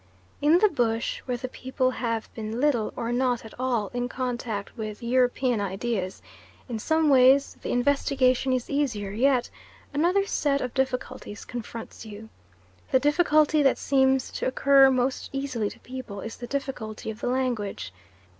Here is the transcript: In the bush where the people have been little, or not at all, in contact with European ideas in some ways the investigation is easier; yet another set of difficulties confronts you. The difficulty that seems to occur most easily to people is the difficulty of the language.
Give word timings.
In 0.41 0.57
the 0.57 0.67
bush 0.67 1.19
where 1.25 1.37
the 1.37 1.47
people 1.47 1.91
have 1.91 2.33
been 2.33 2.59
little, 2.59 2.91
or 2.95 3.11
not 3.11 3.45
at 3.45 3.53
all, 3.59 3.91
in 3.93 4.09
contact 4.09 4.75
with 4.75 5.03
European 5.03 5.61
ideas 5.61 6.23
in 6.67 6.79
some 6.79 7.07
ways 7.07 7.55
the 7.61 7.69
investigation 7.71 8.51
is 8.51 8.67
easier; 8.67 9.11
yet 9.11 9.51
another 9.93 10.25
set 10.25 10.59
of 10.59 10.73
difficulties 10.73 11.45
confronts 11.45 12.03
you. 12.03 12.29
The 12.89 12.99
difficulty 12.99 13.61
that 13.61 13.77
seems 13.77 14.31
to 14.31 14.47
occur 14.47 14.89
most 14.89 15.29
easily 15.33 15.69
to 15.69 15.79
people 15.79 16.21
is 16.21 16.35
the 16.37 16.47
difficulty 16.47 17.11
of 17.11 17.21
the 17.21 17.27
language. 17.27 17.93